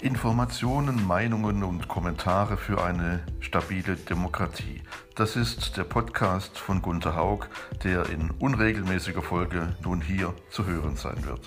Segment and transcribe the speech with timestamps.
[0.00, 4.82] Informationen, Meinungen und Kommentare für eine stabile Demokratie.
[5.16, 7.46] Das ist der Podcast von Gunther Haug,
[7.82, 11.40] der in unregelmäßiger Folge nun hier zu hören sein wird.